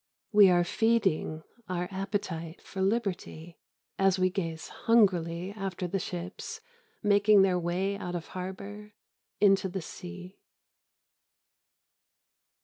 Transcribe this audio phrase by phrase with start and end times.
[0.31, 3.59] We are feeding our appetite for liberty
[3.99, 6.59] as we gaze hungrily after the ships
[7.03, 8.93] making their way out of harbour
[9.39, 10.39] into the sea.